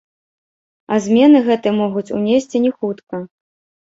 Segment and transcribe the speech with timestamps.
[0.95, 3.21] А змены гэтыя могуць унесці не хутка.